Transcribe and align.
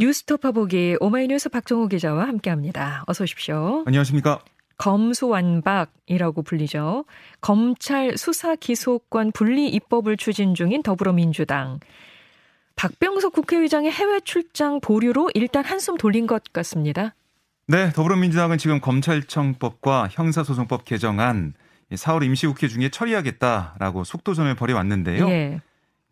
뉴스토파 0.00 0.52
보기 0.52 0.96
오마이뉴스 0.98 1.50
박정호 1.50 1.88
기자와 1.88 2.26
함께합니다. 2.26 3.04
어서 3.06 3.24
오십시오. 3.24 3.84
안녕하십니까? 3.86 4.40
검수완박이라고 4.78 6.40
불리죠. 6.40 7.04
검찰 7.42 8.16
수사 8.16 8.56
기소권 8.56 9.32
분리 9.32 9.68
입법을 9.68 10.16
추진 10.16 10.54
중인 10.54 10.82
더불어민주당. 10.82 11.80
박병석 12.76 13.34
국회의장의 13.34 13.92
해외 13.92 14.20
출장 14.20 14.80
보류로 14.80 15.32
일단 15.34 15.66
한숨 15.66 15.98
돌린 15.98 16.26
것 16.26 16.44
같습니다. 16.50 17.14
네, 17.66 17.92
더불어민주당은 17.92 18.56
지금 18.56 18.80
검찰청법과 18.80 20.08
형사소송법 20.12 20.86
개정안 20.86 21.52
4월 21.92 22.24
임시국회 22.24 22.68
중에 22.68 22.88
처리하겠다라고 22.88 24.04
속도전을 24.04 24.54
벌여왔는데요. 24.54 25.28
예. 25.28 25.60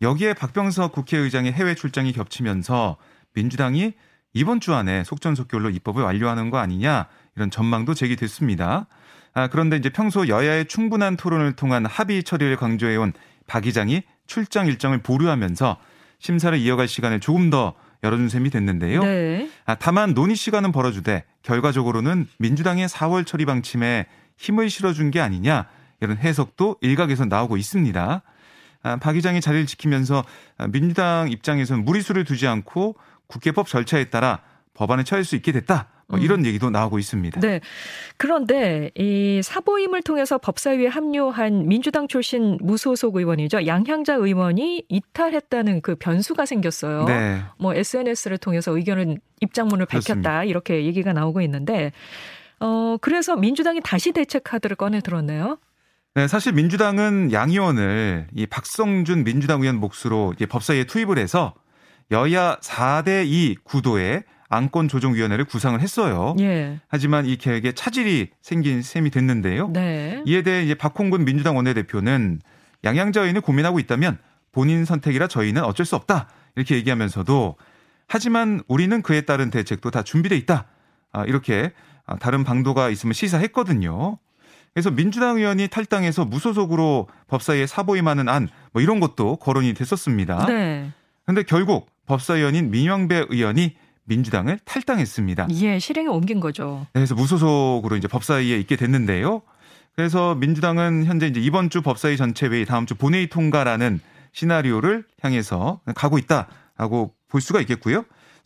여기에 0.03 0.35
박병석 0.35 0.91
국회의장의 0.91 1.53
해외 1.53 1.73
출장이 1.73 2.13
겹치면서 2.13 2.97
민주당이 3.33 3.93
이번 4.33 4.59
주 4.59 4.73
안에 4.73 5.03
속전속결로 5.03 5.69
입법을 5.69 6.03
완료하는 6.03 6.49
거 6.49 6.57
아니냐 6.57 7.07
이런 7.35 7.49
전망도 7.49 7.93
제기됐습니다. 7.93 8.87
아, 9.33 9.47
그런데 9.47 9.77
이제 9.77 9.89
평소 9.89 10.27
여야의 10.27 10.65
충분한 10.65 11.17
토론을 11.17 11.53
통한 11.53 11.85
합의 11.85 12.23
처리를 12.23 12.55
강조해온 12.57 13.13
박 13.47 13.65
의장이 13.65 14.03
출장 14.27 14.67
일정을 14.67 14.99
보류하면서 14.99 15.77
심사를 16.19 16.57
이어갈 16.57 16.87
시간을 16.87 17.19
조금 17.19 17.49
더 17.49 17.73
열어준 18.03 18.29
셈이 18.29 18.49
됐는데요. 18.49 19.01
네. 19.01 19.49
아, 19.65 19.75
다만 19.75 20.13
논의 20.13 20.35
시간은 20.35 20.71
벌어주되 20.71 21.25
결과적으로는 21.43 22.27
민주당의 22.37 22.87
4월 22.87 23.25
처리 23.25 23.45
방침에 23.45 24.05
힘을 24.37 24.69
실어준 24.69 25.11
게 25.11 25.19
아니냐 25.19 25.67
이런 26.01 26.17
해석도 26.17 26.77
일각에서 26.81 27.25
나오고 27.25 27.57
있습니다. 27.57 28.21
아, 28.81 28.97
박 28.97 29.15
의장이 29.15 29.41
자리를 29.41 29.65
지키면서 29.65 30.23
민주당 30.69 31.29
입장에서는 31.31 31.83
무리수를 31.83 32.23
두지 32.23 32.47
않고 32.47 32.95
국회법 33.27 33.67
절차에 33.67 34.05
따라 34.05 34.41
법안을 34.73 35.03
처리할 35.03 35.25
수 35.25 35.35
있게 35.35 35.51
됐다. 35.51 35.89
뭐 36.09 36.17
음. 36.19 36.23
이런 36.23 36.45
얘기도 36.45 36.69
나오고 36.69 36.97
있습니다. 36.97 37.39
네. 37.39 37.61
그런데 38.17 38.89
이 38.95 39.41
사보임을 39.43 40.01
통해서 40.01 40.37
법사위에 40.39 40.87
합류한 40.87 41.67
민주당 41.67 42.07
출신 42.07 42.57
무소속 42.61 43.15
의원이죠. 43.15 43.67
양향자 43.67 44.15
의원이 44.15 44.85
이탈했다는 44.89 45.81
그 45.81 45.95
변수가 45.95 46.45
생겼어요. 46.47 47.05
네. 47.05 47.41
뭐 47.59 47.75
SNS를 47.75 48.39
통해서 48.39 48.75
의견을 48.75 49.19
입장문을 49.41 49.85
밝혔다 49.85 50.13
그렇습니다. 50.13 50.43
이렇게 50.45 50.85
얘기가 50.85 51.13
나오고 51.13 51.41
있는데 51.41 51.91
어 52.59 52.97
그래서 52.99 53.35
민주당이 53.35 53.81
다시 53.83 54.11
대책 54.11 54.43
카드를 54.43 54.75
꺼내 54.75 55.01
들었네요. 55.01 55.59
네, 56.15 56.27
사실 56.27 56.53
민주당은 56.53 57.31
양 57.31 57.49
의원을 57.49 58.27
이 58.33 58.45
박성준 58.47 59.23
민주당 59.23 59.61
의원 59.61 59.77
몫으로 59.77 60.33
법사위에 60.49 60.85
투입을 60.85 61.17
해서 61.17 61.53
여야 62.11 62.57
4대 62.61 63.25
2 63.27 63.57
구도의 63.63 64.23
안건 64.49 64.87
조정 64.87 65.13
위원회를 65.13 65.45
구상을 65.45 65.79
했어요. 65.79 66.35
예. 66.39 66.79
하지만 66.87 67.27
이 67.27 67.37
계획에 67.37 67.73
차질이 67.73 68.29
생긴 68.41 68.81
셈이 68.81 69.11
됐는데요. 69.11 69.69
네. 69.69 70.23
이에 70.25 70.41
대해 70.41 70.63
이제 70.63 70.73
박홍근 70.73 71.23
민주당 71.23 71.55
원내대표는 71.55 72.41
양양자 72.83 73.21
의원이 73.21 73.41
고민하고 73.41 73.77
있다면 73.79 74.17
본인 74.51 74.85
선택이라 74.85 75.27
저희는 75.27 75.63
어쩔 75.63 75.85
수 75.85 75.95
없다 75.95 76.29
이렇게 76.55 76.75
얘기하면서도 76.75 77.55
하지만 78.07 78.61
우리는 78.67 79.03
그에 79.03 79.21
따른 79.21 79.51
대책도 79.51 79.91
다 79.91 80.01
준비돼 80.01 80.35
있다 80.37 80.65
아, 81.11 81.25
이렇게 81.25 81.71
아, 82.07 82.17
다른 82.17 82.43
방도가 82.43 82.89
있으면 82.89 83.13
시사했거든요. 83.13 84.17
그래서 84.73 84.91
민주당 84.91 85.37
의원이 85.37 85.67
탈당해서 85.67 86.25
무소속으로 86.25 87.07
법사위에 87.27 87.67
사보임하는 87.67 88.29
안 88.29 88.49
뭐 88.71 88.81
이런 88.81 88.99
것도 88.99 89.37
거론이 89.37 89.73
됐었습니다. 89.73 90.45
네. 90.47 90.91
근데 91.25 91.43
결국 91.43 91.89
법사위원인 92.05 92.71
민영배 92.71 93.27
의원이 93.29 93.75
민주당을 94.05 94.59
탈당했습니다. 94.65 95.47
예, 95.61 95.77
실행에 95.77 96.07
옮긴 96.07 96.39
거죠. 96.39 96.87
네, 96.93 96.99
그래서 96.99 97.13
무소속으로 97.13 97.95
이제 97.95 98.07
법사위에 98.07 98.57
있게 98.59 98.75
됐는데요. 98.75 99.43
그래서 99.95 100.33
민주당은 100.35 101.05
현재 101.05 101.27
이제 101.27 101.39
이번 101.39 101.69
주 101.69 101.81
법사위 101.81 102.17
전체 102.17 102.47
회의 102.47 102.65
다음 102.65 102.85
주 102.85 102.95
본회의 102.95 103.27
통과라는 103.27 103.99
시나리오를 104.33 105.03
향해서 105.21 105.81
가고 105.95 106.17
있다라고 106.17 107.13
볼 107.27 107.41
수가 107.41 107.59
있겠고요. 107.61 108.05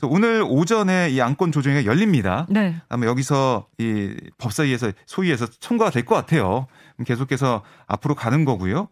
오늘 0.10 0.44
오전에 0.48 1.10
이 1.10 1.22
안건 1.22 1.52
조정회가 1.52 1.86
열립니다. 1.86 2.46
네. 2.50 2.76
아마 2.90 3.06
여기서 3.06 3.68
이 3.78 4.14
법사위에서 4.38 4.92
소위에서 5.06 5.48
통과가 5.62 5.92
될 5.92 6.06
것 6.06 6.16
같아요. 6.16 6.68
계속해서 7.06 7.64
앞으로 7.88 8.16
가는 8.16 8.46
거고요. 8.46 8.90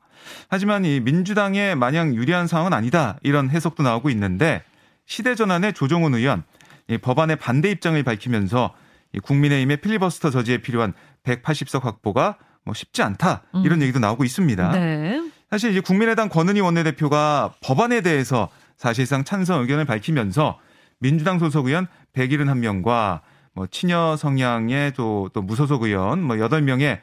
하지만 0.50 0.86
이 0.86 1.00
민주당에 1.00 1.76
마냥 1.76 2.14
유리한 2.16 2.48
상황은 2.48 2.74
아니다 2.74 3.18
이런 3.24 3.50
해석도 3.50 3.84
나오고 3.84 4.10
있는데 4.12 4.64
시대 5.06 5.36
전환의 5.36 5.74
조정훈 5.74 6.14
의원 6.16 6.44
이 6.88 6.98
법안의 6.98 7.38
반대 7.38 7.70
입장을 7.72 8.02
밝히면서 8.04 8.74
이 9.14 9.20
국민의힘의 9.20 9.78
필리버스터 9.78 10.30
저지에 10.30 10.60
필요한 10.60 10.94
180석 11.24 11.84
확보가 11.84 12.38
뭐 12.64 12.74
쉽지 12.74 13.02
않다 13.02 13.44
이런 13.64 13.80
음. 13.80 13.82
얘기도 13.82 14.00
나오고 14.00 14.24
있습니다. 14.24 14.72
네. 14.72 15.22
사실 15.50 15.72
이제 15.72 15.80
국민의당 15.82 16.30
권은희 16.30 16.62
원내대표가 16.62 17.54
법안에 17.62 18.02
대해서 18.02 18.50
사실상 18.78 19.24
찬성 19.24 19.62
의견을 19.62 19.86
밝히면서 19.86 20.60
민주당 21.02 21.40
소속 21.40 21.68
의원 21.68 21.88
171명과 22.14 23.22
뭐 23.54 23.68
친여 23.68 24.16
성향의 24.18 24.94
또, 24.94 25.30
또 25.34 25.42
무소속 25.42 25.84
의원 25.84 26.24
뭐 26.24 26.38
8명의 26.38 27.00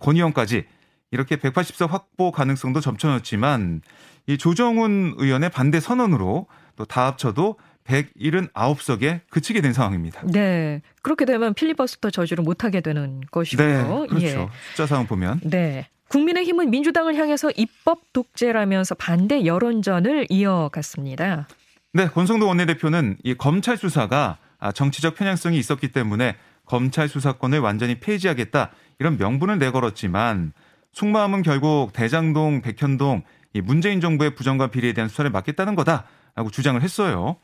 권 0.00 0.14
의원까지 0.14 0.64
이렇게 1.10 1.36
180석 1.36 1.88
확보 1.88 2.30
가능성도 2.30 2.80
점쳐놓지만 2.80 3.80
이 4.26 4.38
조정훈 4.38 5.14
의원의 5.16 5.50
반대 5.50 5.80
선언으로 5.80 6.46
또 6.76 6.84
다 6.84 7.06
합쳐도 7.06 7.56
179석에 7.84 9.20
그치게 9.30 9.60
된 9.60 9.72
상황입니다. 9.72 10.22
네. 10.26 10.82
그렇게 11.02 11.24
되면 11.24 11.54
필리버스터 11.54 12.10
저지를 12.10 12.44
못하게 12.44 12.80
되는 12.80 13.20
것이고요. 13.30 13.66
네, 13.66 14.06
그렇죠. 14.06 14.26
예. 14.26 14.48
숫자 14.70 14.86
상황 14.86 15.06
보면. 15.06 15.40
네. 15.44 15.88
국민의힘은 16.08 16.70
민주당을 16.70 17.16
향해서 17.16 17.50
입법 17.56 18.00
독재라면서 18.12 18.94
반대 18.94 19.44
여론전을 19.44 20.26
이어갔습니다. 20.30 21.48
네, 21.94 22.06
권성도 22.06 22.46
원내대표는 22.46 23.16
이 23.24 23.34
검찰 23.34 23.78
수사가 23.78 24.36
아, 24.58 24.72
정치적 24.72 25.14
편향성이 25.14 25.58
있었기 25.58 25.88
때문에 25.88 26.36
검찰 26.66 27.08
수사권을 27.08 27.60
완전히 27.60 27.98
폐지하겠다 27.98 28.70
이런 28.98 29.16
명분을 29.16 29.58
내걸었지만 29.58 30.52
속마음은 30.92 31.42
결국 31.42 31.94
대장동, 31.94 32.60
백현동 32.60 33.22
이 33.54 33.62
문재인 33.62 34.02
정부의 34.02 34.34
부정과 34.34 34.66
비리에 34.66 34.92
대한 34.92 35.08
수사를 35.08 35.30
맡겠다는 35.30 35.74
거다라고 35.76 36.50
주장을 36.52 36.80
했어요. 36.82 37.36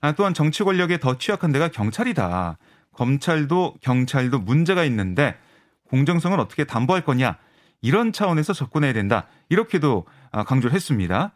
아, 0.00 0.12
또한 0.12 0.34
정치 0.34 0.64
권력에 0.64 0.98
더 0.98 1.16
취약한 1.16 1.52
데가 1.52 1.68
경찰이다. 1.68 2.58
검찰도 2.92 3.76
경찰도 3.82 4.40
문제가 4.40 4.82
있는데 4.84 5.36
공정성을 5.90 6.38
어떻게 6.40 6.64
담보할 6.64 7.04
거냐 7.04 7.36
이런 7.82 8.12
차원에서 8.12 8.52
접근해야 8.52 8.92
된다. 8.92 9.28
이렇게도 9.48 10.06
아, 10.32 10.42
강조를 10.42 10.74
했습니다. 10.74 11.32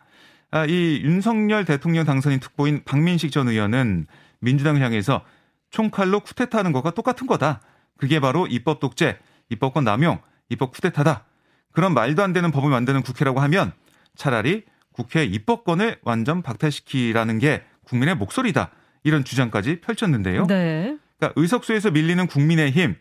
아, 0.50 0.64
이 0.64 1.00
윤석열 1.02 1.64
대통령 1.64 2.04
당선인 2.04 2.40
특보인 2.40 2.82
박민식 2.84 3.30
전 3.30 3.48
의원은 3.48 4.06
민주당을 4.40 4.82
향해서 4.82 5.24
총칼로 5.70 6.20
쿠데타하는 6.20 6.72
것과 6.72 6.90
똑같은 6.90 7.26
거다. 7.26 7.60
그게 7.96 8.18
바로 8.18 8.46
입법 8.46 8.80
독재, 8.80 9.18
입법권 9.50 9.84
남용, 9.84 10.20
입법 10.48 10.72
쿠데타다. 10.72 11.24
그런 11.72 11.94
말도 11.94 12.22
안 12.22 12.32
되는 12.32 12.50
법을 12.50 12.68
만드는 12.70 13.02
국회라고 13.02 13.40
하면 13.40 13.72
차라리 14.16 14.64
국회 14.92 15.24
입법권을 15.24 15.98
완전 16.02 16.42
박탈시키라는 16.42 17.38
게 17.38 17.62
국민의 17.84 18.16
목소리다. 18.16 18.70
이런 19.04 19.24
주장까지 19.24 19.80
펼쳤는데요. 19.80 20.46
네. 20.46 20.96
그러니까 21.18 21.40
의석수에서 21.40 21.90
밀리는 21.92 22.26
국민의힘, 22.26 22.96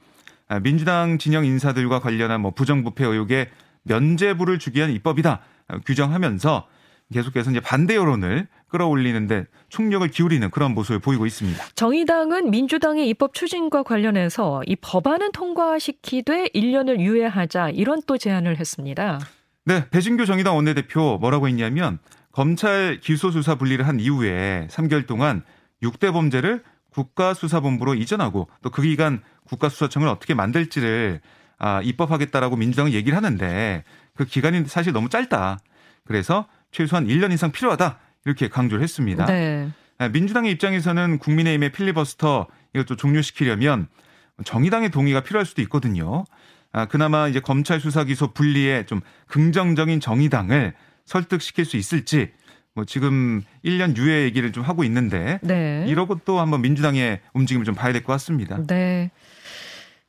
아, 0.49 0.59
민주당 0.59 1.17
진영 1.17 1.45
인사들과 1.45 1.99
관련한 1.99 2.41
뭐 2.41 2.51
부정부패 2.51 3.05
의혹에 3.05 3.49
면죄부를 3.83 4.59
주기 4.59 4.77
위한 4.77 4.91
입법이다. 4.91 5.41
규정하면서 5.85 6.67
계속해서 7.13 7.51
이제 7.51 7.59
반대 7.59 7.95
여론을 7.95 8.47
끌어올리는데 8.69 9.45
총력을 9.69 10.07
기울이는 10.09 10.51
그런 10.51 10.73
모습을 10.75 10.99
보이고 10.99 11.25
있습니다. 11.25 11.63
정의당은 11.73 12.51
민주당의 12.51 13.09
입법 13.09 13.33
추진과 13.33 13.83
관련해서 13.83 14.61
이 14.67 14.75
법안은 14.75 15.31
통과시키되 15.31 16.49
1년을 16.49 16.99
유예하자 16.99 17.71
이런 17.71 18.01
또 18.05 18.17
제안을 18.17 18.59
했습니다. 18.59 19.19
네, 19.65 19.89
배진교 19.89 20.25
정의당 20.25 20.55
원내대표 20.55 21.17
뭐라고 21.19 21.47
했냐면 21.47 21.97
검찰 22.31 22.99
기소수사 23.01 23.55
분리를 23.55 23.85
한 23.87 23.99
이후에 23.99 24.67
3개월 24.69 25.07
동안 25.07 25.43
6대 25.81 26.13
범죄를 26.13 26.63
국가수사본부로 26.91 27.95
이전하고 27.95 28.49
또 28.61 28.69
그 28.69 28.81
기간 28.83 29.21
국가수사청을 29.45 30.07
어떻게 30.07 30.33
만들지를 30.35 31.21
아, 31.57 31.81
입법하겠다라고 31.81 32.55
민주당은 32.55 32.93
얘기를 32.93 33.17
하는데 33.17 33.83
그 34.15 34.25
기간이 34.25 34.65
사실 34.67 34.93
너무 34.93 35.09
짧다. 35.09 35.59
그래서 36.05 36.47
최소한 36.71 37.07
1년 37.07 37.31
이상 37.31 37.51
필요하다 37.51 37.99
이렇게 38.25 38.47
강조를 38.47 38.83
했습니다. 38.83 39.25
네. 39.25 39.69
아, 39.97 40.07
민주당의 40.09 40.51
입장에서는 40.53 41.17
국민의힘의 41.19 41.71
필리버스터 41.71 42.47
이것도 42.73 42.95
종료시키려면 42.95 43.87
정의당의 44.45 44.89
동의가 44.91 45.21
필요할 45.21 45.45
수도 45.45 45.61
있거든요. 45.63 46.25
아, 46.71 46.85
그나마 46.85 47.27
이제 47.27 47.39
검찰 47.39 47.79
수사 47.79 48.03
기소 48.03 48.31
분리에 48.33 48.85
좀 48.85 49.01
긍정적인 49.27 49.99
정의당을 49.99 50.73
설득시킬 51.05 51.65
수 51.65 51.77
있을지 51.77 52.31
뭐 52.75 52.85
지금 52.85 53.41
1년 53.65 53.97
유예 53.97 54.23
얘기를 54.23 54.51
좀 54.51 54.63
하고 54.63 54.83
있는데 54.83 55.39
네. 55.41 55.83
이러고 55.87 56.19
또 56.23 56.39
한번 56.39 56.61
민주당의 56.61 57.19
움직임을 57.33 57.65
좀 57.65 57.73
봐야 57.75 57.91
될 57.91 58.03
것 58.03 58.13
같습니다. 58.13 58.59
네. 58.67 59.09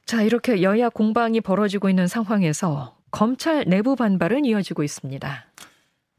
자, 0.05 0.23
이렇게 0.23 0.63
여야 0.63 0.89
공방이 0.89 1.41
벌어지고 1.41 1.89
있는 1.89 2.07
상황에서 2.07 2.97
검찰 3.11 3.65
내부 3.67 3.97
반발은 3.97 4.45
이어지고 4.45 4.83
있습니다. 4.83 5.47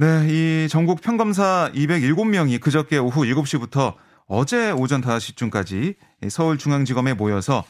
네, 0.02 0.26
이 0.30 0.68
전국 0.68 1.00
평검사 1.00 1.70
207명이 1.76 2.60
그저께 2.60 2.98
오후 2.98 3.22
7시부터 3.22 3.94
어제 4.26 4.72
오전 4.72 5.00
5시쯤까지 5.00 5.94
서울중앙지검에 6.28 7.14
모여서 7.14 7.64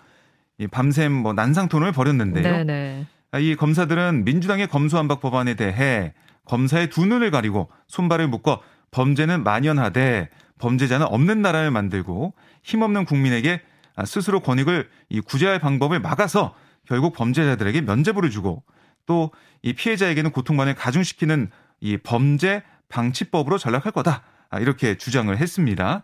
밤샘 0.71 1.11
뭐 1.11 1.33
난상토론을 1.33 1.91
벌였는데요. 1.91 2.41
네네. 2.41 3.05
네. 3.33 3.41
이 3.41 3.57
검사들은 3.57 4.23
민주당의 4.23 4.67
검수안박 4.67 5.19
법안에 5.19 5.55
대해 5.55 6.13
검사의 6.45 6.89
두 6.89 7.05
눈을 7.05 7.31
가리고 7.31 7.69
손발을 7.87 8.29
묶어 8.29 8.61
범죄는 8.91 9.43
만연하되 9.43 10.29
범죄자는 10.57 11.07
없는 11.07 11.41
나라를 11.41 11.69
만들고 11.69 12.33
힘없는 12.63 13.03
국민에게 13.03 13.59
스스로 14.05 14.39
권익을 14.39 14.87
구제할 15.25 15.59
방법을 15.59 15.99
막아서 15.99 16.55
결국 16.87 17.13
범죄자들에게 17.13 17.81
면죄부를 17.81 18.29
주고 18.29 18.63
또 19.05 19.31
이 19.63 19.73
피해자에게는 19.73 20.31
고통만을 20.31 20.73
가중시키는 20.73 21.51
이 21.81 21.97
범죄 21.97 22.63
방치법으로 22.89 23.57
전락할 23.57 23.91
거다. 23.91 24.23
아, 24.49 24.59
이렇게 24.59 24.97
주장을 24.97 25.35
했습니다. 25.35 26.03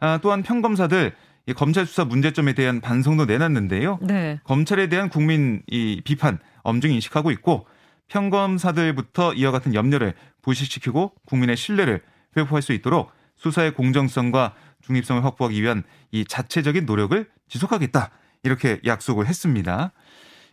아, 0.00 0.18
또한 0.22 0.42
평검사들 0.42 1.14
이 1.46 1.52
검찰 1.52 1.86
수사 1.86 2.04
문제점에 2.04 2.52
대한 2.54 2.80
반성도 2.80 3.24
내놨는데요. 3.26 3.98
네. 4.02 4.40
검찰에 4.44 4.88
대한 4.88 5.08
국민 5.08 5.62
이 5.66 6.00
비판 6.04 6.38
엄중히 6.62 6.94
인식하고 6.94 7.30
있고 7.32 7.66
평검사들부터 8.08 9.34
이와 9.34 9.50
같은 9.50 9.74
염려를 9.74 10.14
부식시키고 10.42 11.14
국민의 11.26 11.56
신뢰를 11.56 12.02
회복할 12.36 12.62
수 12.62 12.72
있도록 12.72 13.12
수사의 13.36 13.74
공정성과 13.74 14.54
중립성을 14.82 15.24
확보하기 15.24 15.60
위한 15.62 15.82
이 16.10 16.24
자체적인 16.24 16.86
노력을 16.86 17.26
지속하겠다. 17.48 18.10
이렇게 18.42 18.80
약속을 18.84 19.26
했습니다. 19.26 19.92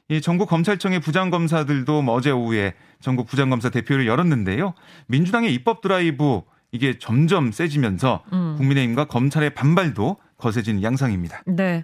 이 0.09 0.21
전국 0.21 0.47
검찰청의 0.47 1.01
부장검사들도 1.01 2.01
뭐 2.01 2.15
어제 2.15 2.31
오후에 2.31 2.73
전국 3.01 3.27
부장검사 3.27 3.69
대표를 3.69 4.07
열었는데요. 4.07 4.73
민주당의 5.07 5.53
입법 5.53 5.81
드라이브 5.81 6.41
이게 6.71 6.97
점점 6.97 7.51
세지면서 7.51 8.23
음. 8.31 8.55
국민의힘과 8.57 9.05
검찰의 9.05 9.51
반발도 9.51 10.17
거세진 10.37 10.81
양상입니다. 10.81 11.43
네. 11.45 11.83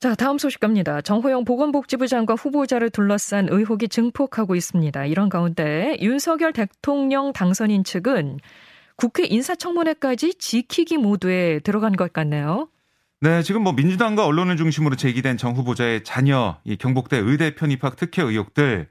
자, 0.00 0.14
다음 0.14 0.38
소식 0.38 0.60
갑니다. 0.60 1.00
정호영 1.00 1.44
보건복지부 1.44 2.06
장관 2.06 2.36
후보자를 2.36 2.90
둘러싼 2.90 3.48
의혹이 3.50 3.88
증폭하고 3.88 4.54
있습니다. 4.54 5.06
이런 5.06 5.28
가운데 5.28 5.96
윤석열 6.00 6.52
대통령 6.52 7.32
당선인 7.32 7.82
측은 7.82 8.38
국회 8.96 9.24
인사청문회까지 9.24 10.34
지키기 10.34 10.98
모드에 10.98 11.60
들어간 11.60 11.96
것 11.96 12.12
같네요. 12.12 12.68
네, 13.20 13.42
지금 13.42 13.62
뭐 13.64 13.72
민주당과 13.72 14.24
언론을 14.24 14.56
중심으로 14.56 14.94
제기된 14.94 15.38
정 15.38 15.56
후보자의 15.56 16.04
자녀, 16.04 16.60
이 16.62 16.76
경북대 16.76 17.18
의대 17.18 17.56
편입학 17.56 17.96
특혜 17.96 18.22
의혹들 18.22 18.88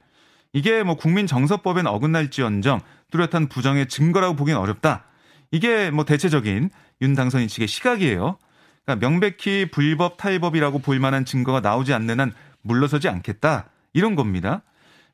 이게 0.51 0.83
뭐 0.83 0.95
국민 0.95 1.27
정서법엔 1.27 1.87
어긋날지언정 1.87 2.81
뚜렷한 3.09 3.47
부정의 3.47 3.87
증거라고 3.87 4.35
보기는 4.35 4.59
어렵다. 4.59 5.05
이게 5.51 5.91
뭐 5.91 6.03
대체적인 6.03 6.69
윤 7.01 7.13
당선인 7.13 7.47
측의 7.47 7.69
시각이에요. 7.69 8.37
그러니까 8.83 9.07
명백히 9.07 9.69
불법 9.71 10.17
탈법이라고 10.17 10.79
볼 10.79 10.99
만한 10.99 11.23
증거가 11.23 11.61
나오지 11.61 11.93
않는 11.93 12.19
한 12.19 12.33
물러서지 12.63 13.07
않겠다. 13.07 13.69
이런 13.93 14.15
겁니다. 14.15 14.61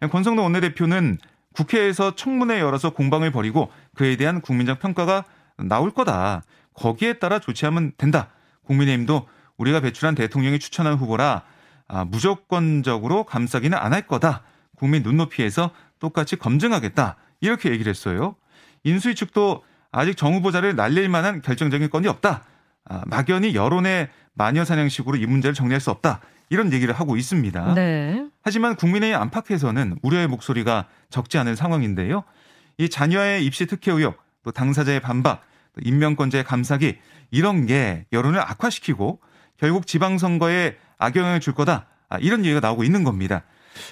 권성동 0.09 0.43
원내대표는 0.45 1.19
국회에서 1.53 2.15
청문회 2.15 2.59
열어서 2.59 2.89
공방을 2.89 3.31
벌이고 3.31 3.71
그에 3.93 4.15
대한 4.15 4.41
국민적 4.41 4.79
평가가 4.79 5.23
나올 5.57 5.91
거다. 5.91 6.41
거기에 6.73 7.19
따라 7.19 7.37
조치하면 7.37 7.91
된다. 7.95 8.29
국민의힘도 8.65 9.27
우리가 9.57 9.79
배출한 9.81 10.15
대통령이 10.15 10.59
추천한 10.59 10.95
후보라 10.95 11.43
아, 11.87 12.05
무조건적으로 12.05 13.23
감싸기는 13.25 13.77
안 13.77 13.93
할 13.93 14.07
거다. 14.07 14.41
국민 14.75 15.03
눈높이에서 15.03 15.71
똑같이 15.99 16.35
검증하겠다. 16.35 17.15
이렇게 17.41 17.69
얘기를 17.71 17.89
했어요. 17.89 18.35
인수위 18.83 19.15
측도 19.15 19.63
아직 19.91 20.17
정 20.17 20.33
후보자를 20.33 20.75
날릴 20.75 21.07
만한 21.09 21.41
결정적인 21.41 21.89
건이 21.89 22.07
없다. 22.07 22.43
아, 22.85 23.01
막연히 23.05 23.53
여론의 23.55 24.09
마녀 24.33 24.65
사냥식으로 24.65 25.17
이 25.17 25.25
문제를 25.25 25.53
정리할 25.53 25.79
수 25.79 25.91
없다. 25.91 26.19
이런 26.49 26.73
얘기를 26.73 26.93
하고 26.93 27.15
있습니다. 27.15 27.73
네. 27.75 28.25
하지만 28.41 28.75
국민의힘 28.75 29.19
안팎에서는 29.21 29.97
우려의 30.01 30.27
목소리가 30.27 30.87
적지 31.09 31.37
않은 31.37 31.55
상황인데요. 31.55 32.23
이 32.77 32.89
자녀의 32.89 33.45
입시 33.45 33.65
특혜 33.67 33.91
의혹, 33.91 34.17
또 34.43 34.51
당사자의 34.51 34.99
반박, 34.99 35.43
또 35.73 35.81
임명권자의 35.83 36.43
감사기 36.43 36.97
이런 37.31 37.65
게 37.65 38.05
여론을 38.11 38.39
악화시키고 38.39 39.19
결국 39.57 39.87
지방선거에 39.87 40.77
악영향을 40.97 41.39
줄 41.39 41.53
거다. 41.53 41.87
아, 42.09 42.17
이런 42.19 42.45
얘기가 42.45 42.59
나오고 42.59 42.83
있는 42.83 43.03
겁니다. 43.03 43.43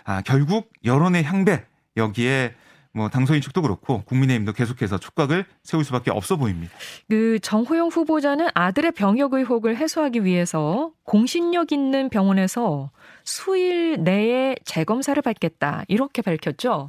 아, 0.04 0.22
결국 0.22 0.72
여론의 0.86 1.24
향배 1.24 1.66
여기에 1.98 2.56
뭐 2.94 3.10
당선인 3.10 3.42
측도 3.42 3.62
그렇고 3.62 4.04
국민의힘도 4.04 4.54
계속해서 4.54 4.98
촉각을 4.98 5.46
세울 5.64 5.84
수밖에 5.86 6.12
없어 6.12 6.36
보입니다. 6.36 6.74
그 7.10 7.40
정호영 7.40 7.88
후보자는 7.88 8.50
아들의 8.54 8.92
병역 8.92 9.34
의혹을 9.34 9.78
해소하기 9.78 10.26
위해서 10.26 10.92
공신력 11.04 11.72
있는 11.72 12.10
병원에서 12.10 12.92
수일 13.24 14.04
내에 14.04 14.56
재검사를 14.66 15.22
받겠다 15.22 15.84
이렇게 15.88 16.22
밝혔죠. 16.22 16.88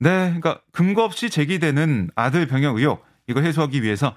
네, 0.00 0.10
그러니까 0.10 0.60
근거 0.72 1.04
없이 1.04 1.30
제기되는 1.30 2.10
아들 2.16 2.46
병역 2.46 2.76
의혹 2.76 3.05
이거 3.26 3.40
해소하기 3.40 3.82
위해서 3.82 4.14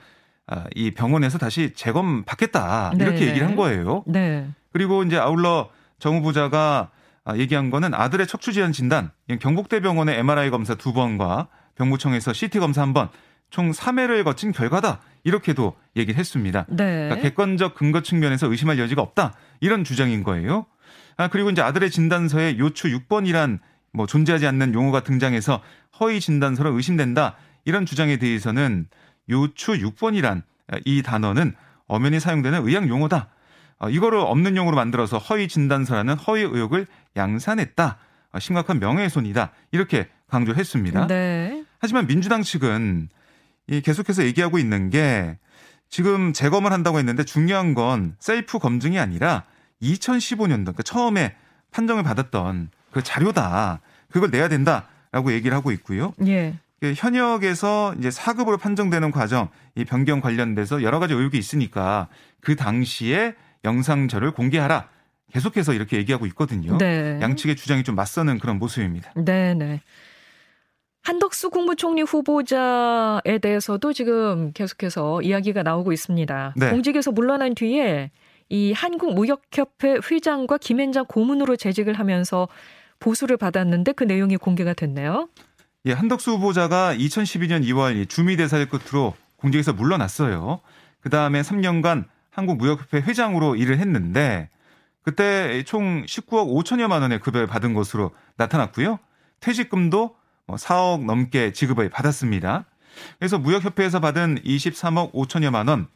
아, 0.47 0.65
이 0.75 0.91
병원에서 0.91 1.38
다시 1.38 1.73
재검 1.75 2.23
받겠다 2.23 2.91
이렇게 2.95 3.19
네. 3.19 3.27
얘기를 3.27 3.47
한 3.47 3.56
거예요. 3.56 4.03
네. 4.07 4.47
그리고 4.71 5.03
이제 5.03 5.17
아울러 5.17 5.69
정 6.00 6.17
후보자가 6.17 6.89
아, 7.25 7.38
얘기한 7.38 7.69
거는 7.69 7.94
아들의 7.94 8.25
척추 8.27 8.53
질환 8.53 8.71
진단, 8.71 9.11
경북대병원의 9.39 10.17
MRI 10.19 10.50
검사 10.50 10.73
두 10.75 10.94
번과 10.94 11.47
병무청에서 11.75 12.33
CT 12.33 12.59
검사 12.59 12.81
한 12.81 12.94
번, 12.94 13.09
총 13.50 13.71
3회를 13.71 14.23
거친 14.23 14.51
결과다. 14.51 15.01
이렇게도 15.23 15.75
얘기를 15.95 16.17
했습니다. 16.19 16.65
네. 16.69 16.75
그러니까 16.75 17.15
객관적 17.17 17.75
근거 17.75 18.01
측면에서 18.01 18.47
의심할 18.47 18.79
여지가 18.79 19.01
없다. 19.01 19.33
이런 19.59 19.83
주장인 19.83 20.23
거예요. 20.23 20.65
아, 21.17 21.27
그리고 21.27 21.50
이제 21.50 21.61
아들의 21.61 21.91
진단서에 21.91 22.57
요추 22.57 22.88
6번이란 22.88 23.59
뭐 23.92 24.06
존재하지 24.06 24.47
않는 24.47 24.73
용어가 24.73 25.01
등장해서 25.01 25.61
허위 25.99 26.19
진단서로 26.19 26.75
의심된다. 26.75 27.35
이런 27.66 27.85
주장에 27.85 28.18
대해서는 28.18 28.87
요추 29.30 29.73
6번이란 29.73 30.44
이 30.85 31.01
단어는 31.01 31.54
엄연히 31.87 32.19
사용되는 32.19 32.66
의학 32.68 32.87
용어다. 32.87 33.30
어, 33.80 33.89
이거를 33.89 34.19
없는 34.19 34.57
용어로 34.57 34.75
만들어서 34.75 35.18
허위 35.18 35.47
진단서라는 35.47 36.16
허위 36.16 36.42
의혹을 36.42 36.85
양산했다. 37.16 37.97
어, 38.31 38.39
심각한 38.39 38.80
명예훼손이다. 38.80 39.51
이렇게 39.71 40.09
강조했습니다. 40.28 41.07
네. 41.07 41.63
하지만 41.80 42.06
민주당 42.06 42.44
측은 42.44 43.09
계속해서 43.83 44.25
얘기하고 44.25 44.59
있는 44.59 44.89
게 44.89 45.37
지금 45.89 46.33
재검을 46.33 46.71
한다고 46.71 46.99
했는데 46.99 47.23
중요한 47.23 47.73
건 47.73 48.16
셀프 48.19 48.59
검증이 48.59 48.99
아니라 48.99 49.44
2015년도 49.81 50.45
그러니까 50.66 50.83
처음에 50.83 51.35
판정을 51.71 52.04
받았던 52.04 52.69
그 52.92 53.04
자료다. 53.04 53.80
그걸 54.11 54.30
내야 54.31 54.49
된다라고 54.49 55.31
얘기를 55.31 55.56
하고 55.56 55.71
있고요. 55.71 56.13
예. 56.25 56.56
현역에서 56.81 57.95
이제 58.00 58.09
사급으로 58.09 58.57
판정되는 58.57 59.12
과정, 59.12 59.50
이 59.76 59.86
변경 59.86 60.21
관련돼서 60.21 60.83
여러 60.83 61.00
가지 61.00 61.14
의혹이 61.14 61.38
있으니까 61.38 62.07
그 62.42 62.56
당시에 62.56 63.36
영상절을 63.66 64.31
공개하라. 64.31 64.90
계속해서 65.31 65.74
이렇게 65.74 65.98
얘기하고 65.98 66.26
있거든요. 66.28 66.78
네. 66.78 67.19
양측의 67.21 67.56
주장이 67.56 67.83
좀 67.83 67.95
맞서는 67.95 68.40
그런 68.40 68.57
모습입니다. 68.57 69.12
네, 69.16 69.54
네. 69.54 69.81
한덕수 71.04 71.50
국무총리 71.50 72.02
후보자에 72.02 73.38
대해서도 73.42 73.94
지금 73.94 74.52
계속해서 74.54 75.21
이야기가 75.21 75.64
나오고 75.64 75.92
있습니다. 75.92 76.54
네. 76.57 76.69
공직에서 76.71 77.12
물러난 77.12 77.56
뒤에 77.56 78.12
이 78.50 78.74
한국무역협회 78.74 80.00
회장과 80.09 80.57
김현장 80.57 81.06
고문으로 81.06 81.56
재직을 81.56 81.94
하면서 81.94 82.48
보수를 83.00 83.38
받았는데 83.38 83.94
그 83.94 84.04
내용이 84.04 84.38
공개가 84.38 84.74
됐네요. 84.74 85.30
예, 85.89 85.93
한덕수 85.93 86.33
후보자가 86.33 86.93
2012년 86.93 87.65
2월 87.65 88.07
주미 88.07 88.37
대사를 88.37 88.63
끝으로 88.67 89.15
공직에서 89.37 89.73
물러났어요. 89.73 90.59
그 91.01 91.09
다음에 91.09 91.41
3년간 91.41 92.05
한국무역협회 92.29 92.99
회장으로 92.99 93.55
일을 93.55 93.79
했는데 93.79 94.49
그때 95.01 95.63
총 95.63 96.05
19억 96.05 96.63
5천여만 96.63 97.01
원의 97.01 97.19
급여를 97.19 97.47
받은 97.47 97.73
것으로 97.73 98.11
나타났고요. 98.37 98.99
퇴직금도 99.39 100.15
4억 100.47 101.03
뭐 101.03 101.05
넘게 101.07 101.53
지급을 101.53 101.89
받았습니다. 101.89 102.65
그래서 103.17 103.39
무역협회에서 103.39 103.99
받은 103.99 104.43
23억 104.45 105.11
5천여만 105.11 105.69
원 105.69 105.87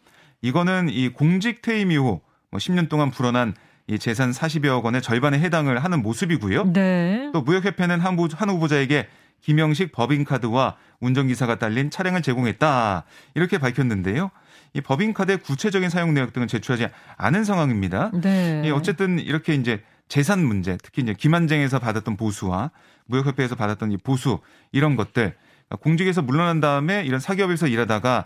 이거는 0.41 0.89
이 0.89 1.09
공직 1.09 1.62
퇴임 1.62 1.91
이후 1.91 2.19
10년 2.51 2.73
뭐 2.73 2.88
동안 2.89 3.12
불어난 3.12 3.53
이 3.85 4.00
재산 4.00 4.31
40여억 4.31 4.81
원의 4.85 5.03
절반에 5.03 5.38
해당을 5.38 5.83
하는 5.83 6.01
모습이고요. 6.01 6.73
네. 6.73 7.29
또 7.31 7.41
무역협회는 7.41 8.00
한 8.00 8.17
후보자에게 8.17 9.07
김영식 9.43 9.91
법인카드와 9.91 10.77
운전기사가 11.00 11.59
딸린 11.59 11.91
차량을 11.91 12.21
제공했다. 12.21 13.03
이렇게 13.35 13.57
밝혔는데요. 13.57 14.31
이 14.73 14.81
법인카드의 14.81 15.39
구체적인 15.39 15.89
사용 15.89 16.13
내역 16.13 16.33
등은 16.33 16.47
제출하지 16.47 16.88
않은 17.17 17.43
상황입니다. 17.43 18.12
네. 18.13 18.69
어쨌든 18.71 19.19
이렇게 19.19 19.53
이제 19.53 19.83
재산 20.07 20.43
문제, 20.43 20.77
특히 20.81 21.01
이제 21.01 21.13
김한쟁에서 21.13 21.79
받았던 21.79 22.17
보수와 22.17 22.71
무역협회에서 23.05 23.55
받았던 23.55 23.91
이 23.91 23.97
보수 23.97 24.39
이런 24.71 24.95
것들 24.95 25.35
공직에서 25.81 26.21
물러난 26.21 26.59
다음에 26.59 27.03
이런 27.03 27.19
사기업에서 27.19 27.67
일하다가 27.67 28.25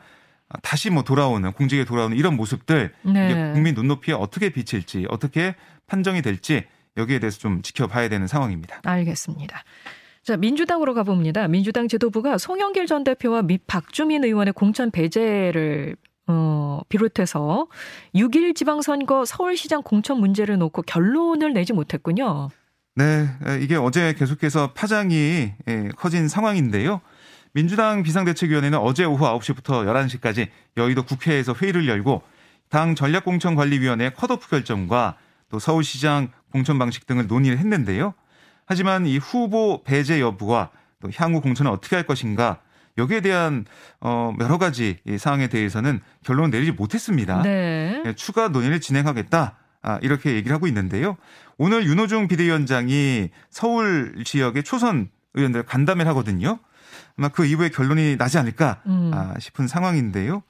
다시 0.61 0.89
뭐 0.89 1.03
돌아오는 1.03 1.51
공직에 1.51 1.83
돌아오는 1.83 2.15
이런 2.15 2.35
모습들 2.35 2.93
네. 3.03 3.51
국민 3.53 3.73
눈높이에 3.73 4.13
어떻게 4.13 4.49
비칠지 4.49 5.07
어떻게 5.09 5.55
판정이 5.87 6.21
될지 6.21 6.65
여기에 6.95 7.19
대해서 7.19 7.37
좀 7.39 7.61
지켜봐야 7.61 8.09
되는 8.09 8.27
상황입니다. 8.27 8.81
알겠습니다. 8.83 9.63
자, 10.27 10.35
민주당으로 10.35 10.93
가봅니다. 10.93 11.47
민주당 11.47 11.87
지도부가 11.87 12.37
송영길 12.37 12.85
전 12.85 13.05
대표와 13.05 13.43
미 13.43 13.57
박주민 13.65 14.25
의원의 14.25 14.51
공천 14.51 14.91
배제를 14.91 15.95
어, 16.27 16.81
비롯해서 16.89 17.67
6일 18.13 18.53
지방선거 18.53 19.23
서울시장 19.23 19.83
공천 19.83 20.19
문제를 20.19 20.57
놓고 20.57 20.81
결론을 20.81 21.53
내지 21.53 21.71
못했군요. 21.71 22.49
네, 22.95 23.29
이게 23.61 23.77
어제 23.77 24.15
계속해서 24.15 24.73
파장이 24.73 25.53
커진 25.95 26.27
상황인데요. 26.27 26.99
민주당 27.53 28.03
비상대책위원회는 28.03 28.79
어제 28.79 29.05
오후 29.05 29.23
9시부터 29.23 29.85
11시까지 29.85 30.49
여의도 30.75 31.03
국회에서 31.03 31.53
회의를 31.53 31.87
열고 31.87 32.21
당 32.67 32.95
전략공천관리위원회 32.95 34.09
컷오프 34.09 34.49
결정과 34.49 35.15
또 35.47 35.57
서울시장 35.57 36.33
공천 36.51 36.77
방식 36.77 37.07
등을 37.07 37.27
논의를 37.27 37.59
했는데요. 37.59 38.13
하지만 38.67 39.07
이 39.07 39.17
후보 39.17 39.83
배제 39.83 40.21
여부와 40.21 40.69
또 41.01 41.09
향후 41.15 41.41
공천을 41.41 41.71
어떻게 41.71 41.95
할 41.95 42.05
것인가 42.05 42.59
여기에 42.97 43.21
대한 43.21 43.65
어 44.01 44.33
여러 44.39 44.57
가지 44.57 44.97
사항에 45.17 45.47
대해서는 45.47 46.01
결론을 46.23 46.51
내리지 46.51 46.71
못했습니다. 46.73 47.41
네. 47.43 48.03
예, 48.05 48.13
추가 48.13 48.49
논의를 48.49 48.81
진행하겠다. 48.81 49.57
아, 49.83 49.99
이렇게 50.01 50.33
얘기를 50.33 50.53
하고 50.53 50.67
있는데요. 50.67 51.15
오늘 51.57 51.85
윤호중 51.85 52.27
비대위원장이 52.27 53.29
서울 53.49 54.23
지역의 54.25 54.63
초선 54.63 55.09
의원들 55.33 55.63
간담회를 55.63 56.09
하거든요. 56.09 56.59
아마 57.17 57.29
그 57.29 57.45
이후에 57.45 57.69
결론이 57.69 58.17
나지 58.17 58.37
않을까 58.37 58.81
음. 58.87 59.11
아, 59.13 59.35
싶은 59.39 59.67
상황인데요. 59.67 60.43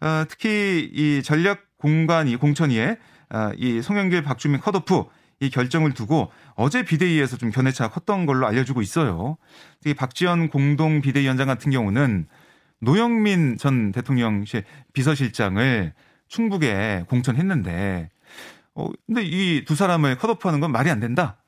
아, 0.00 0.24
특히 0.28 0.88
이 0.92 1.22
전략 1.22 1.66
공간이 1.76 2.36
공천위에 2.36 2.98
아, 3.28 3.52
이 3.56 3.82
송영길 3.82 4.22
박주민 4.22 4.60
컷오프 4.60 5.04
이 5.40 5.48
결정을 5.48 5.92
두고 5.92 6.30
어제 6.54 6.82
비대위에서 6.84 7.38
좀 7.38 7.50
견해차가 7.50 7.90
컸던 7.92 8.26
걸로 8.26 8.46
알려지고 8.46 8.82
있어요. 8.82 9.38
특히 9.80 9.94
박지원 9.94 10.50
공동 10.50 11.00
비대위원장 11.00 11.46
같은 11.46 11.70
경우는 11.72 12.26
노영민 12.80 13.56
전 13.56 13.90
대통령실 13.92 14.64
비서실장을 14.92 15.92
충북에 16.28 17.04
공천했는데 17.08 18.10
어 18.74 18.88
근데 19.06 19.22
이 19.24 19.64
두 19.64 19.74
사람을 19.74 20.16
컷오프하는 20.18 20.60
건 20.60 20.72
말이 20.72 20.90
안 20.90 21.00
된다. 21.00 21.38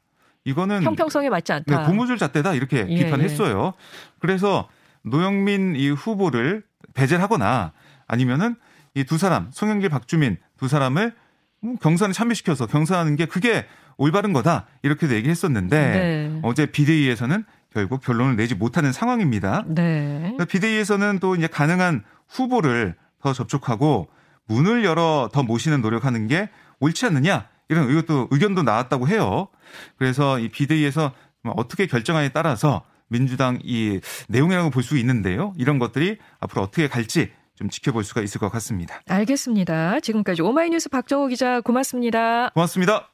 이거는 0.44 0.82
형평성에 0.82 1.28
맞지 1.28 1.52
않다. 1.52 1.82
네, 1.82 1.86
고무줄 1.86 2.18
잣대다 2.18 2.54
이렇게 2.54 2.86
예, 2.88 3.04
비판했어요. 3.04 3.74
예. 3.76 4.12
그래서 4.18 4.68
노영민 5.02 5.76
이 5.76 5.90
후보를 5.90 6.64
배제를 6.94 7.22
하거나 7.22 7.72
아니면은 8.08 8.56
이 8.94 9.04
두 9.04 9.18
사람 9.18 9.50
송영길 9.52 9.88
박주민 9.90 10.38
두 10.58 10.66
사람을 10.68 11.14
뭐 11.60 11.76
경선에 11.76 12.12
참여시켜서 12.12 12.66
경선하는 12.66 13.16
게 13.16 13.26
그게 13.26 13.66
올바른 13.96 14.32
거다 14.32 14.66
이렇게도 14.82 15.14
얘기했었는데 15.14 15.78
네. 15.78 16.40
어제 16.42 16.66
비대위에서는 16.66 17.44
결국 17.72 18.02
결론을 18.02 18.36
내지 18.36 18.54
못하는 18.54 18.92
상황입니다. 18.92 19.64
네. 19.66 20.36
비대위에서는 20.48 21.18
또 21.20 21.34
이제 21.36 21.46
가능한 21.46 22.04
후보를 22.28 22.94
더 23.20 23.32
접촉하고 23.32 24.08
문을 24.46 24.84
열어 24.84 25.30
더 25.32 25.42
모시는 25.42 25.80
노력하는 25.80 26.26
게 26.26 26.50
옳지 26.80 27.06
않느냐 27.06 27.48
이런 27.68 27.88
의견도 27.88 28.28
의견도 28.30 28.62
나왔다고 28.62 29.08
해요. 29.08 29.48
그래서 29.98 30.38
이 30.38 30.48
비대위에서 30.48 31.12
어떻게 31.44 31.86
결정하에 31.86 32.28
따라서 32.30 32.82
민주당 33.08 33.58
이 33.62 34.00
내용이라고 34.28 34.70
볼 34.70 34.82
수 34.82 34.96
있는데요. 34.98 35.52
이런 35.56 35.78
것들이 35.78 36.18
앞으로 36.40 36.62
어떻게 36.62 36.88
갈지 36.88 37.30
좀 37.54 37.68
지켜볼 37.70 38.04
수가 38.04 38.22
있을 38.22 38.40
것 38.40 38.50
같습니다. 38.50 39.00
알겠습니다. 39.08 40.00
지금까지 40.00 40.42
오마이뉴스 40.42 40.88
박정호 40.88 41.28
기자 41.28 41.60
고맙습니다. 41.60 42.50
고맙습니다. 42.50 43.11